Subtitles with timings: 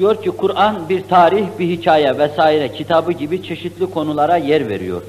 [0.00, 5.02] Diyor ki Kur'an bir tarih, bir hikaye vesaire kitabı gibi çeşitli konulara yer veriyor.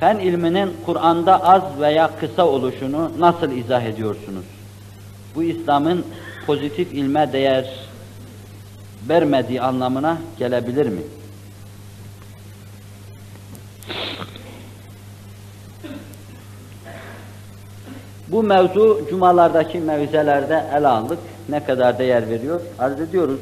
[0.00, 4.44] Fen ilminin Kur'an'da az veya kısa oluşunu nasıl izah ediyorsunuz?
[5.34, 6.04] Bu İslam'ın
[6.46, 7.70] pozitif ilme değer
[9.08, 11.02] vermediği anlamına gelebilir mi?
[18.28, 21.18] Bu mevzu cumalardaki mevzelerde ele aldık.
[21.48, 22.60] Ne kadar değer veriyor?
[22.78, 23.40] Arz ediyoruz.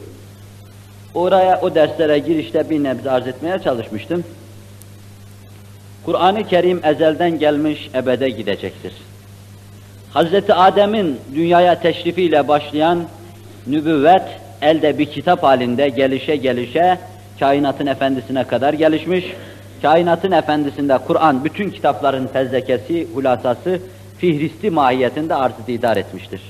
[1.14, 4.24] Oraya, o derslere girişte bir nebze arz etmeye çalışmıştım.
[6.04, 8.92] Kur'an-ı Kerim ezelden gelmiş, ebede gidecektir.
[10.12, 13.04] Hazreti Adem'in dünyaya teşrifiyle başlayan
[13.66, 14.22] nübüvvet,
[14.62, 16.98] elde bir kitap halinde gelişe gelişe
[17.40, 19.24] kainatın efendisine kadar gelişmiş.
[19.82, 23.80] Kainatın efendisinde Kur'an bütün kitapların fezlekesi, hulasası,
[24.18, 26.40] fihristi mahiyetinde arz idare etmiştir.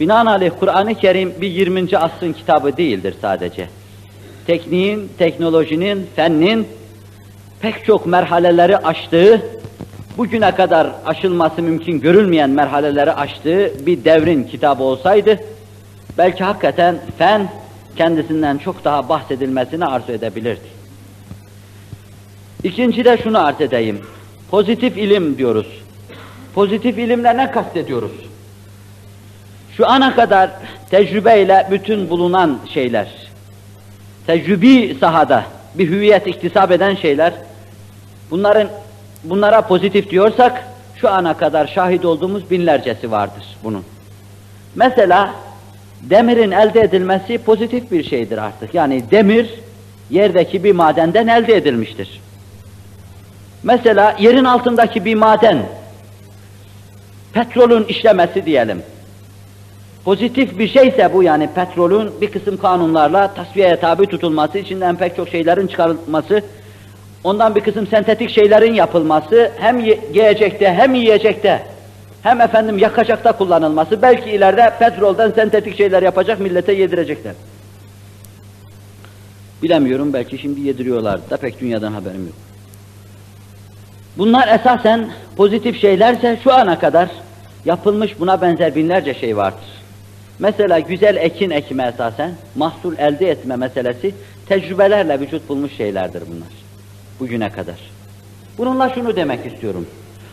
[0.00, 1.98] Binaenaleyh Kur'an-ı Kerim bir 20.
[1.98, 3.68] asrın kitabı değildir sadece.
[4.46, 6.66] Tekniğin, teknolojinin, fennin
[7.60, 9.42] pek çok merhaleleri aştığı,
[10.18, 15.38] bugüne kadar aşılması mümkün görülmeyen merhaleleri aştığı bir devrin kitabı olsaydı,
[16.18, 17.48] belki hakikaten fen
[17.96, 20.76] kendisinden çok daha bahsedilmesini arzu edebilirdi.
[22.64, 24.00] İkinci de şunu arz edeyim.
[24.50, 25.66] Pozitif ilim diyoruz.
[26.54, 28.25] Pozitif ilimle ne kastediyoruz?
[29.76, 30.50] Şu ana kadar
[30.90, 33.08] tecrübeyle bütün bulunan şeyler,
[34.26, 37.32] tecrübi sahada bir hüviyet iktisap eden şeyler,
[38.30, 38.68] bunların
[39.24, 40.64] bunlara pozitif diyorsak,
[41.00, 43.84] şu ana kadar şahit olduğumuz binlercesi vardır bunun.
[44.74, 45.30] Mesela
[46.02, 48.74] demirin elde edilmesi pozitif bir şeydir artık.
[48.74, 49.50] Yani demir
[50.10, 52.20] yerdeki bir madenden elde edilmiştir.
[53.62, 55.58] Mesela yerin altındaki bir maden,
[57.32, 58.82] petrolün işlemesi diyelim.
[60.06, 65.28] Pozitif bir şeyse bu yani petrolün bir kısım kanunlarla tasfiyeye tabi tutulması, içinden pek çok
[65.28, 66.42] şeylerin çıkarılması,
[67.24, 69.80] ondan bir kısım sentetik şeylerin yapılması, hem
[70.12, 71.62] yiyecekte hem yiyecekte,
[72.22, 77.34] hem efendim yakacakta kullanılması, belki ileride petrolden sentetik şeyler yapacak, millete yedirecekler.
[79.62, 82.36] Bilemiyorum, belki şimdi yediriyorlar da pek dünyadan haberim yok.
[84.18, 87.08] Bunlar esasen pozitif şeylerse şu ana kadar
[87.64, 89.75] yapılmış buna benzer binlerce şey vardır.
[90.38, 94.14] Mesela güzel ekin ekme esasen, mahsul elde etme meselesi
[94.48, 96.48] tecrübelerle vücut bulmuş şeylerdir bunlar.
[97.20, 97.76] Bugüne kadar.
[98.58, 99.86] Bununla şunu demek istiyorum.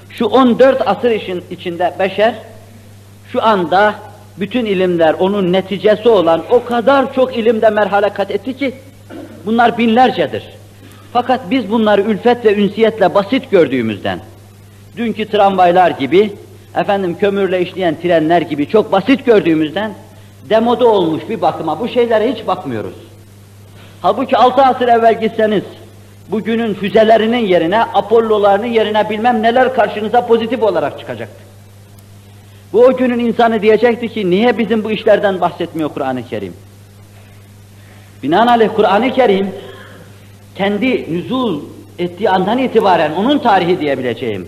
[0.09, 2.36] Şu 14 asır işin içinde beşer,
[3.31, 3.96] şu anda
[4.38, 8.75] bütün ilimler onun neticesi olan o kadar çok ilimde merhale kat etti ki,
[9.46, 10.44] bunlar binlercedir.
[11.13, 14.19] Fakat biz bunları ülfet ve ünsiyetle basit gördüğümüzden,
[14.97, 16.34] dünkü tramvaylar gibi,
[16.76, 19.94] efendim kömürle işleyen trenler gibi çok basit gördüğümüzden,
[20.50, 22.96] demoda olmuş bir bakıma bu şeylere hiç bakmıyoruz.
[24.02, 25.64] Halbuki altı asır evvel gitseniz,
[26.32, 31.44] bugünün füzelerinin yerine, Apollo'larının yerine bilmem neler karşınıza pozitif olarak çıkacaktı.
[32.74, 36.54] Bu o günün insanı diyecekti ki, niye bizim bu işlerden bahsetmiyor Kur'an-ı Kerim?
[38.24, 39.52] Binaenaleyh Kur'an-ı Kerim,
[40.56, 41.62] kendi nüzul
[42.00, 44.48] ettiği andan itibaren onun tarihi diyebileceğim,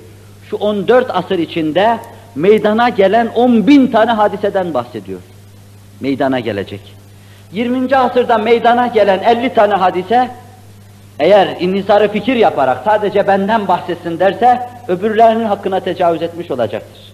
[0.50, 1.98] şu 14 asır içinde
[2.36, 5.20] meydana gelen 10 bin tane hadiseden bahsediyor.
[6.00, 6.96] Meydana gelecek.
[7.52, 7.98] 20.
[7.98, 10.30] asırda meydana gelen 50 tane hadise,
[11.20, 17.14] eğer inhisarı fikir yaparak sadece benden bahsetsin derse, öbürlerinin hakkına tecavüz etmiş olacaktır.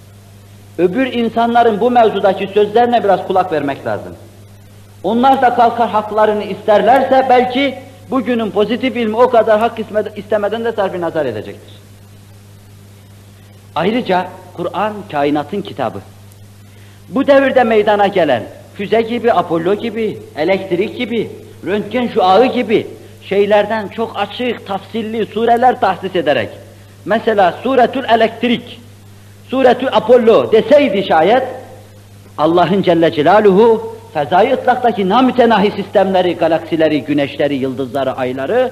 [0.78, 4.16] Öbür insanların bu mevzudaki sözlerine biraz kulak vermek lazım.
[5.04, 7.78] Onlar da kalkar haklarını isterlerse belki
[8.10, 9.80] bugünün pozitif ilmi o kadar hak
[10.16, 11.74] istemeden de sarf nazar edecektir.
[13.76, 16.00] Ayrıca Kur'an kainatın kitabı.
[17.10, 18.44] Bu devirde meydana gelen
[18.76, 21.32] füze gibi, Apollo gibi, elektrik gibi,
[21.66, 22.88] röntgen şuağı gibi
[23.30, 26.50] şeylerden çok açık, tafsilli sureler tahsis ederek
[27.06, 28.80] mesela suretül elektrik,
[29.50, 31.44] suretül Apollo deseydi şayet
[32.38, 38.72] Allah'ın Celle Celaluhu fezai ıtlaktaki namütenahi sistemleri, galaksileri, güneşleri, yıldızları, ayları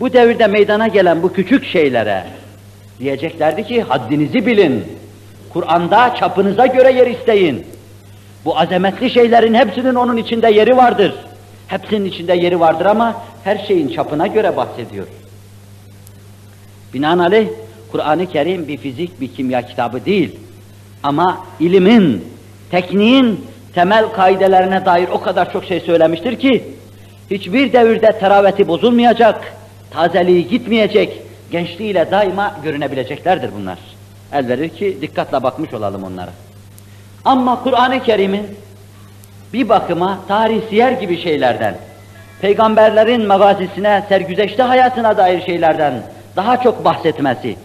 [0.00, 2.24] bu devirde meydana gelen bu küçük şeylere
[2.98, 4.84] diyeceklerdi ki haddinizi bilin.
[5.52, 7.66] Kur'an'da çapınıza göre yer isteyin.
[8.44, 11.14] Bu azametli şeylerin hepsinin onun içinde yeri vardır.
[11.68, 15.06] Hepsinin içinde yeri vardır ama her şeyin çapına göre bahsediyor.
[16.94, 17.48] Binaenaleyh
[17.92, 20.36] Kur'an-ı Kerim bir fizik, bir kimya kitabı değil.
[21.02, 22.24] Ama ilimin,
[22.70, 26.64] tekniğin temel kaidelerine dair o kadar çok şey söylemiştir ki,
[27.30, 29.54] hiçbir devirde teraveti bozulmayacak,
[29.90, 33.78] tazeliği gitmeyecek, gençliğiyle daima görünebileceklerdir bunlar.
[34.32, 36.30] El verir ki dikkatle bakmış olalım onlara.
[37.24, 38.46] Ama Kur'an-ı Kerim'in
[39.52, 41.76] bir bakıma tarih siyer gibi şeylerden,
[42.40, 46.02] peygamberlerin magazisine, sergüzeşte hayatına dair şeylerden
[46.36, 47.56] daha çok bahsetmesi,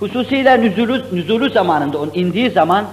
[0.00, 2.84] hususiyle nüzulü, nüzulü zamanında, onun indiği zaman,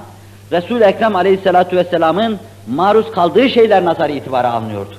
[0.51, 4.95] Resul-i Ekrem aleyhissalatu vesselamın maruz kaldığı şeyler nazarı itibara alınıyordu.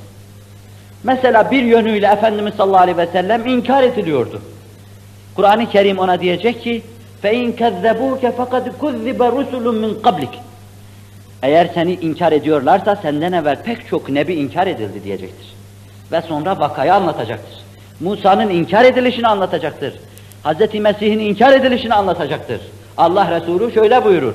[1.04, 4.42] Mesela bir yönüyle Efendimiz sallallahu aleyhi ve sellem inkar ediliyordu.
[5.36, 6.82] Kur'an-ı Kerim ona diyecek ki,
[7.23, 10.35] فَاِنْ كَذَّبُوكَ فَقَدْ كُذِّبَ رُسُلٌ مِنْ قَبْلِكَ
[11.43, 15.47] Eğer seni inkar ediyorlarsa senden evvel pek çok nebi inkar edildi diyecektir.
[16.11, 17.63] Ve sonra vakayı anlatacaktır.
[17.99, 19.93] Musa'nın inkar edilişini anlatacaktır.
[20.43, 20.73] Hz.
[20.79, 22.61] Mesih'in inkar edilişini anlatacaktır.
[22.97, 24.33] Allah Resulü şöyle buyurur.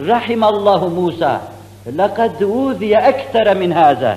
[0.00, 1.40] Rahimallahu Musa
[1.96, 4.16] لَقَدْ اُذِيَ اَكْتَرَ مِنْ هَذَا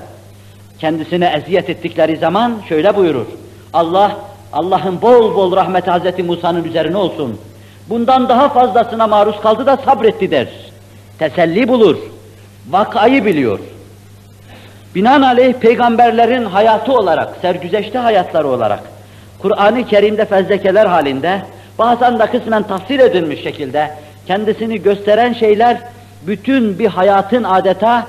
[0.78, 3.26] Kendisine eziyet ettikleri zaman şöyle buyurur.
[3.72, 4.16] Allah,
[4.52, 6.24] Allah'ın bol bol rahmeti Hz.
[6.24, 7.40] Musa'nın üzerine olsun.
[7.89, 10.47] Bundan daha fazlasına maruz kaldı da sabretti der.
[11.19, 11.97] Teselli bulur.
[12.69, 13.59] Vakayı biliyor.
[14.95, 18.79] Binaenaleyh peygamberlerin hayatı olarak, sergüzeşte hayatları olarak,
[19.39, 21.41] Kur'an-ı Kerim'de fezlekeler halinde,
[21.79, 23.91] bazen de kısmen tafsir edilmiş şekilde
[24.27, 25.77] kendisini gösteren şeyler,
[26.27, 28.07] bütün bir hayatın adeta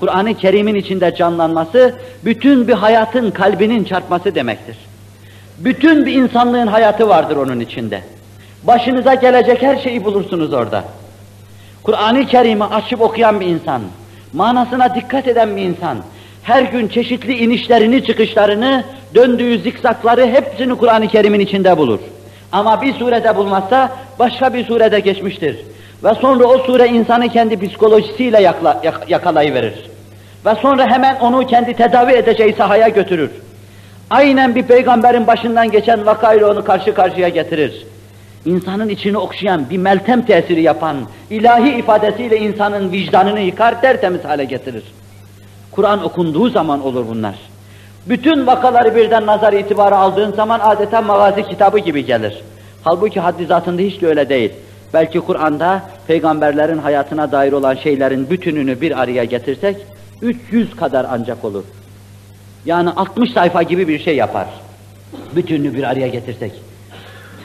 [0.00, 4.76] Kur'an-ı Kerim'in içinde canlanması, bütün bir hayatın kalbinin çarpması demektir.
[5.58, 8.02] Bütün bir insanlığın hayatı vardır onun içinde.
[8.62, 10.84] Başınıza gelecek her şeyi bulursunuz orada.
[11.82, 13.82] Kur'an-ı Kerim'i açıp okuyan bir insan,
[14.32, 15.98] manasına dikkat eden bir insan,
[16.42, 18.84] her gün çeşitli inişlerini, çıkışlarını,
[19.14, 21.98] döndüğü zikzakları hepsini Kur'an-ı Kerim'in içinde bulur.
[22.52, 25.56] Ama bir surede bulmazsa başka bir surede geçmiştir.
[26.04, 29.74] Ve sonra o sure insanı kendi psikolojisiyle yakla, yak, yakalayıverir.
[30.46, 33.30] Ve sonra hemen onu kendi tedavi edeceği sahaya götürür.
[34.10, 37.86] Aynen bir peygamberin başından geçen vakayla onu karşı karşıya getirir.
[38.48, 40.96] İnsanın içini okşayan, bir meltem tesiri yapan,
[41.30, 44.82] ilahi ifadesiyle insanın vicdanını yıkar, tertemiz hale getirir.
[45.70, 47.34] Kur'an okunduğu zaman olur bunlar.
[48.06, 52.42] Bütün vakaları birden nazar itibarı aldığın zaman adeta magazi kitabı gibi gelir.
[52.84, 54.52] Halbuki haddi zatında hiç de öyle değil.
[54.94, 59.76] Belki Kur'an'da peygamberlerin hayatına dair olan şeylerin bütününü bir araya getirsek
[60.22, 61.64] 300 kadar ancak olur.
[62.64, 64.46] Yani 60 sayfa gibi bir şey yapar.
[65.36, 66.67] Bütününü bir araya getirsek.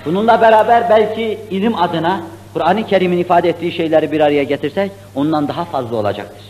[0.05, 2.21] Bununla beraber belki ilim adına
[2.53, 6.45] Kur'an-ı Kerim'in ifade ettiği şeyleri bir araya getirsek ondan daha fazla olacaktır.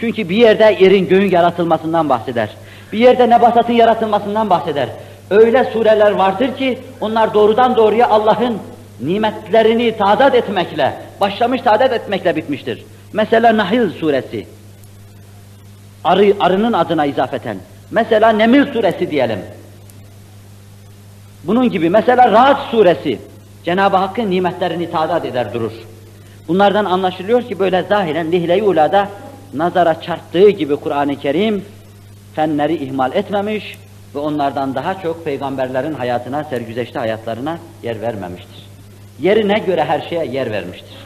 [0.00, 2.48] Çünkü bir yerde yerin göğün yaratılmasından bahseder.
[2.92, 4.88] Bir yerde nebatatın yaratılmasından bahseder.
[5.30, 8.58] Öyle sureler vardır ki onlar doğrudan doğruya Allah'ın
[9.00, 12.84] nimetlerini tadat etmekle, başlamış tadat etmekle bitmiştir.
[13.12, 14.46] Mesela Nahil suresi.
[16.04, 17.56] Arı, arının adına izafeten.
[17.90, 19.38] Mesela Nemil suresi diyelim.
[21.48, 23.18] Bunun gibi mesela Ra'd suresi.
[23.64, 25.72] Cenab-ı Hakk'ın nimetlerini tadat eder durur.
[26.48, 29.08] Bunlardan anlaşılıyor ki böyle zahiren Lihle-i Ula'da
[29.54, 31.64] nazara çarptığı gibi Kur'an-ı Kerim
[32.34, 33.78] fenleri ihmal etmemiş
[34.14, 38.68] ve onlardan daha çok peygamberlerin hayatına, sergüzeşte hayatlarına yer vermemiştir.
[39.20, 40.96] Yerine göre her şeye yer vermiştir.